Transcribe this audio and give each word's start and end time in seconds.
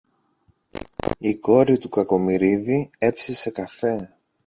η 1.19 1.33
κόρη 1.35 1.77
του 1.77 1.89
Κακομοιρίδη 1.89 2.89
έψησε 2.97 3.51
καφέ 3.51 4.15